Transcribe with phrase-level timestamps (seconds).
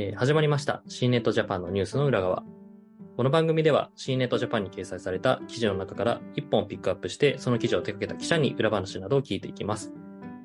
[0.00, 2.42] えー始まりました C ネットジャパンのニュースの裏側。
[3.18, 9.92] この番組では C ネットジャパンに掲載された記事の中から1本ピックアップして、その記事を手掛けた記者に裏話などを聞いていきます。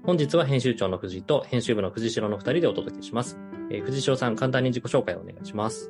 [0.03, 3.39] 本日は編集長の藤井と編集部の藤代の2人でお届けします。
[3.71, 5.89] えー藤代さん、簡単に自己紹介をお願いします。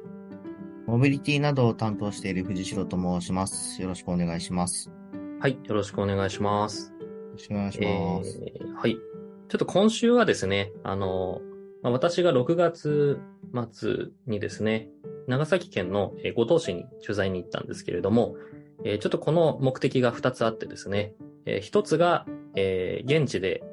[0.86, 3.82] モビリティなどを担当している藤代と申します。
[3.82, 4.92] よろしくお願いします。
[5.40, 6.94] はい、よろしくお願いします。
[7.00, 8.40] よろしくお願いします。
[8.46, 8.96] えーはい。
[9.48, 11.42] ちょっと今週はですね、あの、
[11.86, 13.20] まあ、私が6月
[13.70, 14.90] 末にですね、
[15.28, 18.36] 長崎県の五島市に取材に行ったんですけれども、
[18.84, 21.14] えちょっとこの目的が2つあってですね、
[21.46, 23.64] えー一つが、え現地で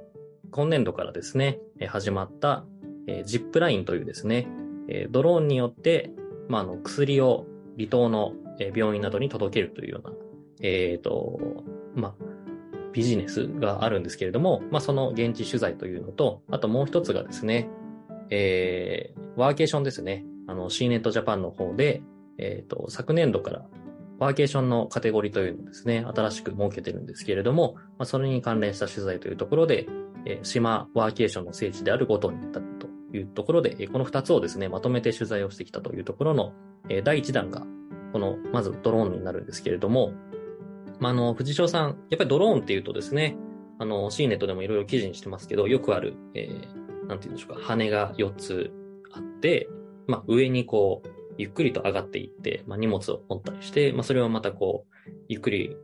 [0.51, 2.65] 今年度からですね、始まった、
[3.07, 4.47] えジップラインというですね、
[4.89, 6.11] えドローンによって、
[6.49, 8.35] まあ、の、薬を離島の
[8.75, 10.15] 病院などに届けるというような、
[10.61, 11.65] えっ、と、
[11.95, 12.25] まあ、
[12.93, 17.69] ビジネスがあるんですけれども、まあ、その現地取材というのと、あともう一つがですね、
[18.35, 20.25] えー、ワーケーションですね。
[20.47, 22.03] あの、C ネットジャパンの方で、
[22.39, 23.67] えっ、と、昨年度から
[24.19, 29.87] ワーケーションのカテゴリーというのをですね、新しく設けてるんですけれども、まあ、それに関連した取材というところで、
[30.25, 36.55] えー島ワーケーションの聖地であるごとに行ったというところで、えーこの二つをですね、まとめて取材をしてきたというところの、
[36.89, 37.67] えー第一弾が、
[38.15, 40.15] この、まずドローンになるんですけれども、
[41.01, 43.37] まあ、あの、藤代さん、やっぱりドローンっていうとですね、
[43.79, 46.82] あの、C ネットでもいろいろ記事にしてますけど、よくある、えー、
[47.13, 48.73] なんていうんでしょうか、羽が4つ
[49.13, 49.69] あって、
[50.07, 55.77] まあ、上にこう、ゆっくりと上がっていって、まあ、荷物を持ったりして、まあ、それをまたこう、ゆっくり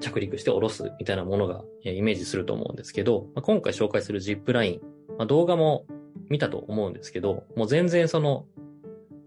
[0.00, 4.80] 着陸して下ろすみたいなものが、イメージすると思うんですけど、まあ、今回紹介するジップライン、
[5.18, 5.84] まあ、動画も
[6.30, 8.46] 見たと思うんですけど、もう全然その、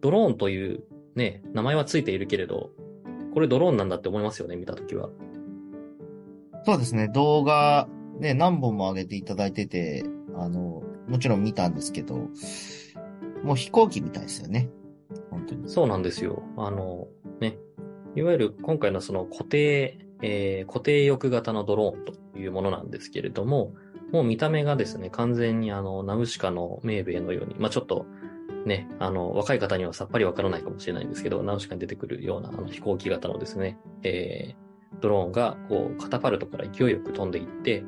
[0.01, 0.83] ドローンという
[1.15, 2.71] ね、名前はついているけれど、
[3.33, 5.09] これドローンなんだって思いますよね、見たときは。
[6.63, 7.87] そうですね、動画、
[8.19, 10.03] ね、何本も上げていただいてて、
[10.35, 12.29] あの、もちろん見たんですけど、
[13.43, 14.69] もう飛行機みたいですよね。
[15.29, 15.69] 本当に。
[15.69, 16.43] そうなんですよ。
[16.57, 17.07] あの、
[17.39, 17.57] ね。
[18.15, 23.73] いわゆる今回のその固定、えー固定翼型のドローンというものなんですけれども、
[24.11, 28.05] もう見た目がですね、完全にあの、ナウシカのメーベイのように、まあちょっと、
[28.65, 34.65] ね、あの、若い方にはさっぱりわからないかもしれないんですけど、ナウシカに出てくるようなあの飛行機型のですね、えー
[35.01, 37.83] ドローンがこう、カタパルトから勢いよく飛んでいって、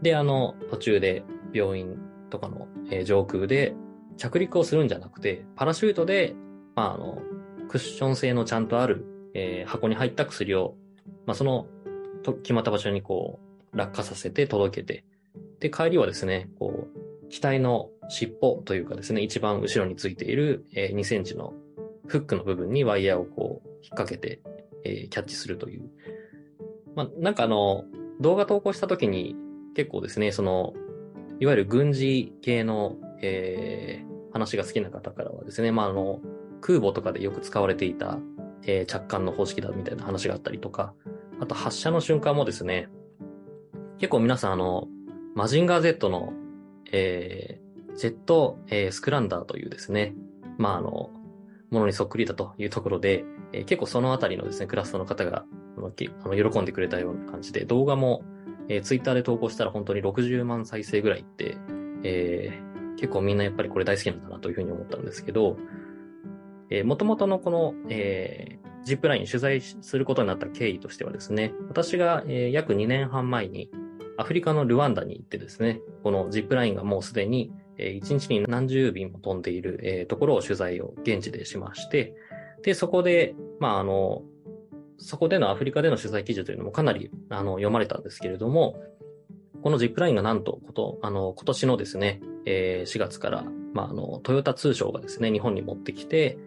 [0.00, 1.98] で、あの、途中で病院
[2.32, 3.74] とかの、え上空で
[4.16, 6.34] 着陸をするんじゃなくて、パラシュートで、
[6.74, 7.18] まあ、あの、
[7.68, 9.04] クッション性のちゃんとある、
[9.34, 10.74] えー箱に入った薬を、
[11.26, 11.66] まあ、その、
[12.22, 13.38] と決まった場所にこ
[13.72, 15.04] う、落下させて届けて、
[15.60, 21.52] で、帰りはですね、こう、機体の尻尾というかですね、一番後ろについている、えー2センチの
[22.06, 24.40] フックの部分にワイヤーをこう、引っ掛けて、
[24.84, 25.90] えーキャッチするという。
[26.94, 27.84] まあ、なんかあの、
[28.20, 29.36] 動画投稿した時に
[29.74, 30.72] 結構ですね、その、
[31.42, 36.18] いわゆる軍事系の、えー話が好きな方からはですね、まあ、あの、
[36.62, 38.18] 空母とかでよく使われていた、
[38.62, 40.94] えー着艦の方式だみたいな話があったりとか、
[41.38, 42.88] あと発射の瞬間もですね、
[43.98, 44.86] 結構皆さんあの、
[45.34, 46.32] マジンガー Z の、
[46.90, 50.14] えー、ジェット、えースクランダーというですね、
[50.56, 51.10] まああの、
[51.70, 55.44] ものにそっくりだというところで、えー結構そのあたりのですね、クラストの方が、
[55.76, 55.90] あの
[56.50, 58.22] 喜んでくれたような感じで、動画も、
[58.68, 61.56] えー、ツイッターで投稿したら本当に60万再生ぐらいって、
[62.04, 65.56] えー結構みんなやっぱりこれ大好きなんだなというふうに思ったんですけど、
[66.70, 73.70] えー、元々のこの、えー、ジップライン取材することになった経緯としてはですね、私が、えー約2年半前に
[74.18, 82.14] アフリカのルワンダに行ってですね、このジップラインがもうすでに、えー1日に何十便も飛んでいる、えーところを取材を現地でしまして、
[82.62, 84.22] で、そこで、まあ、あの、
[85.02, 88.82] そこでのアフリカでの取材記事というのもかなりあの読まれたんですけれども、
[89.62, 96.38] このジップラインがなんと、こと、あの、今年のですね、えー4月から、まあ、あの、トヨタ通商がですね、日本に持ってきて、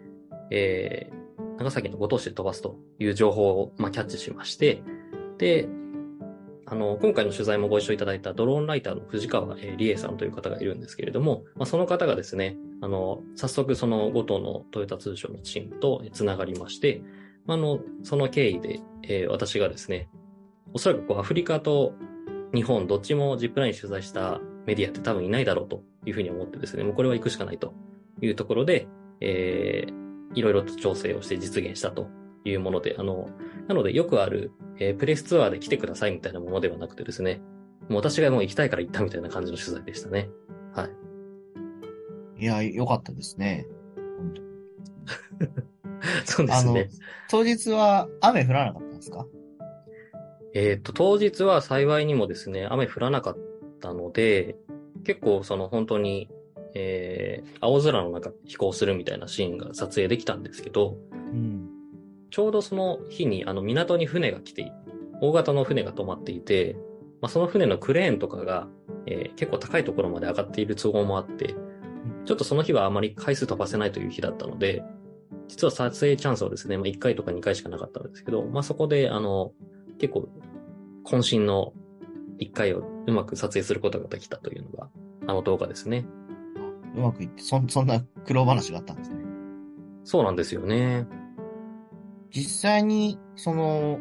[0.50, 1.26] えー
[1.58, 4.82] 長崎の五島市で飛ばすという情報を、まあ、キャッチしまして、
[5.38, 5.68] で、
[6.66, 17.02] あの、今回の取材もご一緒いただいたドローンライターの藤川、理恵さんという方がいるんですけれども、まあ、その方がですね、あの、早速その五島のトヨタ通商のチームとつながりまして、
[17.46, 20.08] ああの、その経緯で、えー私がですね、
[20.72, 21.94] おそらくこうアフリカと
[22.54, 27.74] 日本どっちもジップライン取材したメディアって多分いないだろうというふうに思ってですね、もうこれは行くしかないと
[28.20, 28.88] いうところで、
[29.20, 32.08] えーいろいろと調整をして実現したと
[32.44, 33.30] いうもので、あの、
[33.68, 37.40] なのでよくある、えープレスツアーで来てくださいみたいなものではなくてですね、
[37.88, 40.28] もう私がもう行きたいから行ったみたいな感じの取材でしたね。
[40.74, 40.88] は
[42.38, 42.42] い。
[42.42, 43.66] いや、よかったですね。
[44.18, 45.66] 本当に
[46.24, 46.88] そうですね。
[47.30, 49.26] 当日は雨降らなかったんですか？
[50.54, 53.38] えーっと、当日は幸いにもですね、雨降らなかっ
[53.80, 54.56] たので、
[55.04, 56.30] 結構その本当に、
[56.74, 61.68] えー、青空の中飛行するみたいなシーンが撮影できたんですけど、うん。
[62.30, 64.72] ちょうどその日にあの港に船が来て、
[65.20, 66.76] 大型の船が止まっていて、
[67.20, 68.68] まあ、その船のクレーンとかが、
[69.06, 71.54] えー結構高いところまで上がっている都合もあって、
[72.24, 74.82] ちょっとその日はあまり回数飛ばせないという日だったので、
[75.48, 79.52] 実は撮影チャンスはですね、まあ、1回とか2回しかなかったんですけど、まあ、そこで、あの、
[79.98, 80.28] 結構、
[81.04, 81.72] 渾身の
[82.38, 84.88] 1回をうまく撮影することができたというのが、
[85.28, 86.04] あの動画ですね。
[86.96, 89.16] うまくいって、そん、そんな苦労話があったんですね。
[90.04, 91.06] そうなんですよね。
[92.30, 93.98] 実際に、その、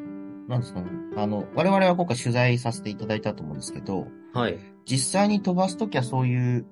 [0.47, 0.87] なんですかね。
[1.15, 4.59] あの、我々は今回取材させていただいたと思うんですけど、はい。
[4.85, 6.65] 実際に飛ばすときはそういう、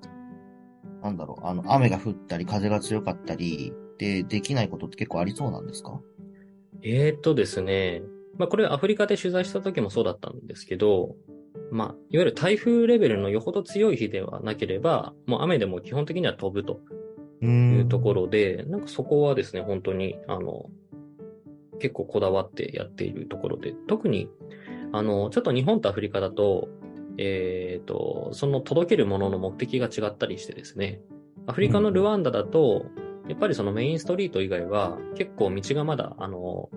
[1.02, 3.74] なんだろう、あの、雨が降ったり、風が強かったり、
[4.04, 6.02] で、できないことって結構ありそうなんですか？
[6.82, 8.02] えーっとですね、
[8.38, 11.16] まあこれアフリカで取材した時もそうだったんですけど、
[11.72, 16.82] まあ、いわゆる台風レベルのよほど強い日ではなければ、もう雨でも基本的には飛ぶと
[17.42, 20.70] ういーうところで、なんかそこはですね、本当に、あの、
[21.80, 24.30] 結構こだわってやっているところで、特に、
[24.92, 26.70] あの、ちょっと日本とアフリカだと、
[27.18, 31.02] えっ、と、その届けるものの目的が違ったりしてですね、
[31.48, 32.86] アフリカのルワンダだと、
[33.28, 36.70] やっぱりそのメインストリート以外は結構道がまだ、あの、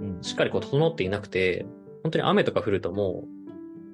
[0.00, 1.66] うんしっかりこう整っていなくて、
[2.02, 3.24] 本当に雨とか降るとも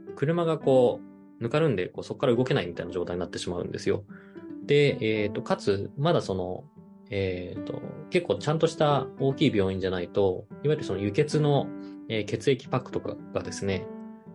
[0.08, 1.00] う、車がこ
[1.40, 4.04] う、ぬかるんで、こうそこから動けないみたいな状態になってしまうんですよ。
[4.64, 6.64] で、えっ、と、かつ、まだその、
[7.10, 11.66] えっ、と、結構ちゃんとした大きい病院じゃないと、いわゆるその輸血の、
[12.08, 13.87] えー血液パックとかがですね、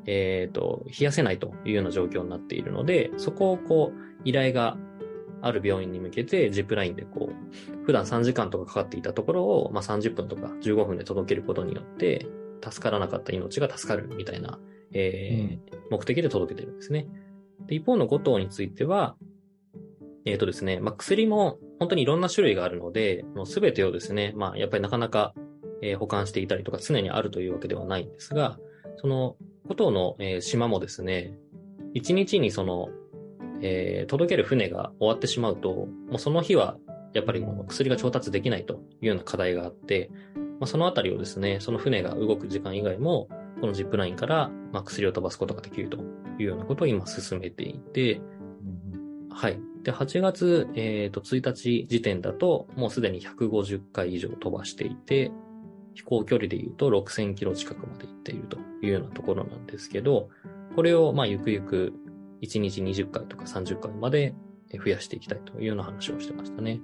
[0.06, 4.78] えっ、と、冷やせないというような状況になっているので、そこをこう、依頼が
[5.42, 12.28] ある病院に向けて、ジップラインでこう、普段3時間とかかかっていたところを、まあ、30分とか15分で届けることによって、
[12.64, 14.60] 助からなかった命が助かるみたいな、
[14.94, 17.08] えー目的で届けてるんですね。
[17.66, 19.16] で一方の5頭については、
[20.26, 25.34] えっ、とですね、まあ、薬も本当にいろんな種類があるので、もうすべてをですね、まあ、やっぱりなかなか、
[25.82, 28.60] えー保管していたりとか常にあるというわけではないんですが、
[28.98, 29.38] その
[29.70, 31.38] 5頭の、えー島もですね、
[31.96, 32.90] 1日にその、
[33.62, 35.70] えー届ける船が終わってしまうと、
[36.10, 36.78] もうその日は
[37.14, 40.10] やっぱりもう薬が調達できないというような課題があって、
[40.60, 43.28] まあ、そのあたりをですね、その船が動く時間以外も、
[43.60, 46.04] このジップラインから、まあ、薬を飛ばすことができるとい
[46.40, 48.22] うようなことを今進めていて、
[49.32, 49.60] はい。
[49.84, 55.32] で、8月、えー、と1日時点だと、もうすでに150回以上飛ばしていて、
[55.94, 60.30] 飛行距離で言うと6000キロ近くまで行っているというようなところなんですけど、
[60.76, 61.94] これを、まあ、ゆくゆく
[62.42, 64.36] 1日20回とか30回まで
[64.72, 66.82] え増やしていきたいというような話をしてましたね。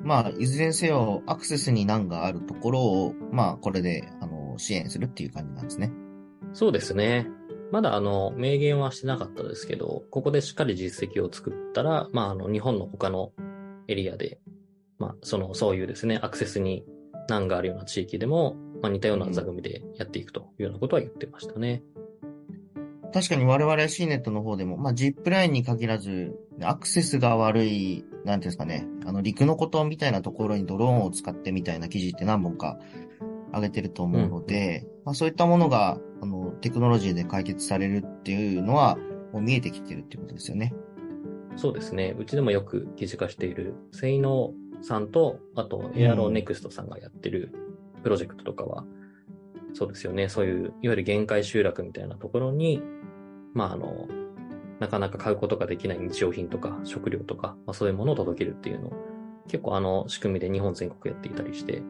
[0.00, 5.92] まあ、いずれにせよ、アクセスに難があるところを、まあ、これで、あの、支援するっていう感じなんですね。
[6.52, 7.26] そうですね。
[7.72, 13.32] まだあの、明言はしてなかったですけど、ここでしっかり実績を作ったら、まああの、日本の他の
[13.88, 14.38] エリアで、
[14.98, 16.84] まあその、そういうですね、アクセスに
[17.28, 21.82] 難があるような地域でも、まあ似たような座組でやっていくというようなことは言ってましたね。
[23.14, 32.76] 確かに我々 C ネットの方でも、まあ、ジップラインに限らず、アクセスが悪い、なんていうんですかね、あの、陸のことみたいなところにドローンを使ってみたいな記事って何本か
[33.52, 38.96] 上げてると思うので、まあ、そういったものが、あの、テクノロジーで解決されるっていうのは、
[39.32, 40.74] もう見えてきてるっていうことですよね。
[41.54, 42.16] そうですね。
[42.18, 47.52] うちでもよく記事化している、セイノさんと、あと、エアロネクストさんがやってる
[48.02, 48.84] プロジェクトとかは、
[49.74, 50.28] そうですよね。
[50.28, 52.82] そういう、いわゆる限界集落みたいなところに、
[53.52, 54.08] まあ、あの、
[54.80, 58.92] なかなか買うことができない日用品とか食料とか、まあ、そういうものを届けるっていうのを、
[59.48, 61.82] 結構あの仕組みで日本全国やっていたりして、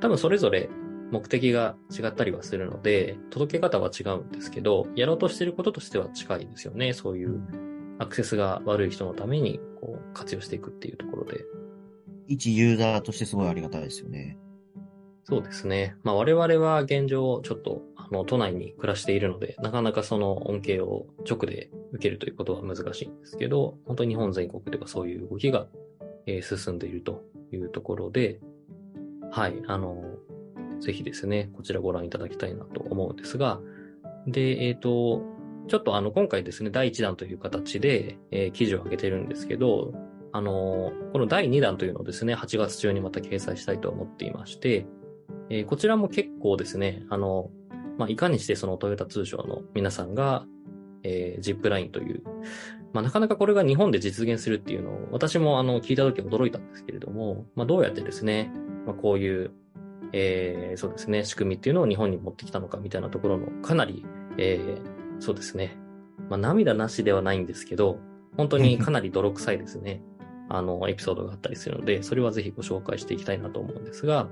[0.00, 0.68] 多分それぞれ
[1.10, 6.92] 目的が違ったりはするので、届け方は違うんですけど、やろうとしてることとしては近いですよね。
[6.92, 7.40] そういう
[7.98, 11.44] アクセスが悪い人のためにこう活用していくっていうところで。
[12.28, 14.36] 一ユーザーとしてすごいありがたいですよね。
[15.28, 15.96] そうですね。
[16.04, 25.66] まあ我々は現状ちょっとあの都内に暮らしているので、なかなかその恩恵を直で受けるということは難しいんですけど、本当に日本全国ではそういう動きが、
[26.26, 28.38] え進んでいるというところで、
[29.32, 30.04] はい、あの、
[30.80, 33.60] ぜひですね、こちらご覧いただきたいなと思うんですが、
[34.28, 35.22] で、えっ、と、
[35.66, 39.92] ちょっとあの、今回ですね、第1弾という形で、えー記事を上げてるんですけど、
[40.30, 44.86] あの、この第2弾というのをですね、8月中にまた掲載したいと思っていまして、
[45.50, 47.50] えーこちらも結構ですね、あの、
[47.98, 50.44] まあ、いかにしてそのトヨタ通商の皆さんが、
[51.02, 52.22] えージップラインという、
[52.92, 58.50] まあ、なかなかこれが日本で実現するっていうのを、私もあの、聞いた時驚いたんですけれども、まあ、どうやってですね、
[58.86, 59.50] まあ、こういう、
[60.12, 64.04] えーそうですね、仕組みっていうのを日本に持ってきたのかみたいなところの、かなり、
[64.38, 65.78] えーそうですね、
[66.28, 67.98] まあ、涙なしではないんですけど、
[68.36, 70.02] 本当にかなり泥臭いですね、
[70.48, 74.28] あの、エピソードがあったりするので、それはぜひご紹介していきたいなと思うんですが、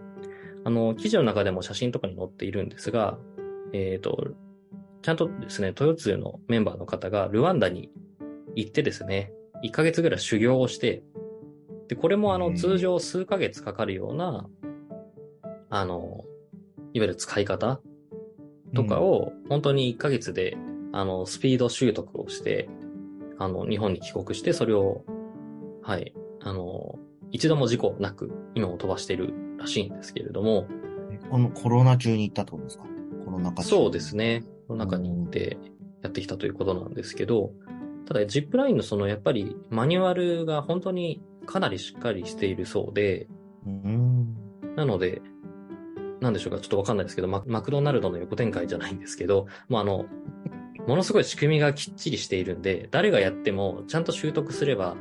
[0.64, 3.18] あの、記事の中でも写真とかに載っているんですが、
[3.72, 4.28] えっ、ー、と、
[5.02, 7.90] ちゃんとですね、豊通のメンバーの方がルワンダに
[8.56, 11.02] 行ってですね、1ヶ月ぐらい修行をして、
[11.88, 14.48] で、これもあの、通常数ヶ月かかるような、
[15.68, 16.24] あの、
[16.94, 17.80] いわゆる使い方
[18.74, 20.56] とかを、本当に1ヶ月で、
[20.92, 22.68] あの、スピード習得をして、
[23.38, 25.04] あの、日本に帰国して、それを、
[25.82, 26.98] はい、あの、
[27.34, 30.68] 一度も事故なく、今も飛ばしているらしいんですけれども。
[31.28, 32.84] このコロナ中に行ったってことですか？
[33.24, 34.44] コロナ禍そうですね。
[34.68, 35.58] コロナ禍に行って
[36.02, 37.50] やってきたということなんですけど、
[38.06, 43.26] ただ、ジップラインのその、やっぱり、マニュアルが本当にかなりしっかりしているそうで、
[43.66, 44.36] うん、
[44.76, 45.20] なので、
[46.20, 50.04] なんでしょうか、ちょっとわかんないですけど、ママクドナルドの横展開じゃないんですけど、もうあの、
[50.86, 54.94] ものすごい仕組みがきっちりしているんで、誰がやってもちゃんと習得すれば、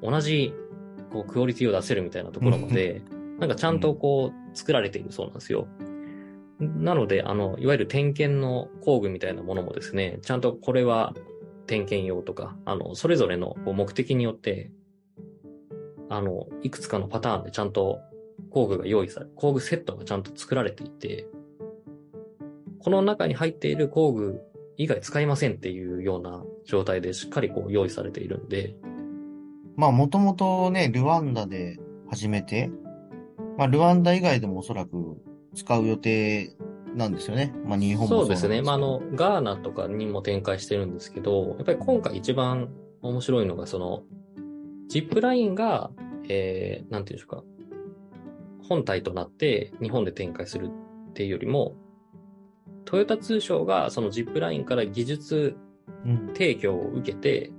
[0.00, 0.54] 同じ、
[1.16, 3.00] こう、クオリティを出せるみたいなところまで、
[3.38, 5.66] なんかちゃんとこう、作られているそうなんですよ。
[6.60, 11.14] なので、あの、いわゆる点検の工具みたいなものもですね、ちゃんとこれは
[11.66, 14.70] 点検用とか、あの、それぞれの目的によって、
[16.08, 18.00] あの、いくつかのパターンでちゃんと
[18.50, 21.26] 工具が用意され、工具セットがちゃんと作られていて、
[22.78, 24.40] この中に入っている工具
[24.76, 28.76] 以外使いませんっていうような状態でしっかりこう用意されているんで。
[29.76, 31.78] まあもともとね、ルワンダで
[32.08, 32.70] 始めて、
[33.58, 35.18] まあルワンダ以外でもおそらく
[35.54, 36.56] 使う予定
[36.94, 37.54] なんですよね。
[37.64, 38.62] まあ日本もそうですね。
[38.62, 42.70] まああの、ガーナとかにも展開してるんですけど、やっぱり今回一番
[43.02, 44.02] 面白いのがその、
[44.88, 45.90] ジップラインが、
[46.28, 47.44] えー、なんていうんでしょうか。
[48.68, 50.70] 本体となって日本で展開する
[51.10, 51.76] っていうよりも、
[52.84, 55.56] トヨタ通商がそのジップラインから技術
[56.34, 57.52] 提供を受けて、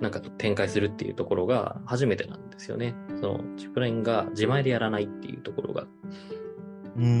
[0.00, 2.94] なんか展開するっていうところが初めてなんですよね。
[3.20, 5.86] そのジップラインが自前でやらないっていうところが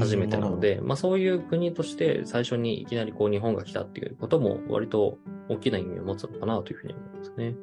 [0.00, 7.54] 初めてなので、まあそういう国として最初にいきなりこう日本が来たっていうことも割と大きな意味を持つのかなというふうに思いますね。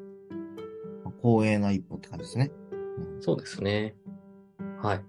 [1.22, 2.52] 光栄な一歩って感じですね。
[3.20, 3.96] そうですね。
[4.82, 5.02] はい。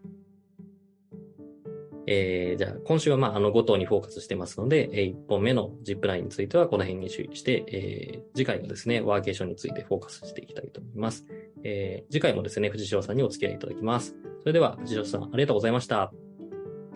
[2.06, 11.26] えー、じゃあ、今週はまあ、あの、5頭にフォーカスしてますので、えー、1本目のジップラインについてはこの辺に注意して、えー、次回はですね、ワーケーションについてフォーカスしていきたいと思います。
[11.64, 14.16] えー、次回もですね、藤代さんにお付き合いいただきます。
[14.40, 16.02] それでは、藤代さん、ありがとうございました。
[16.02, 16.12] あ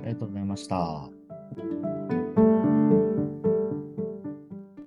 [0.03, 1.16] りがとうございました。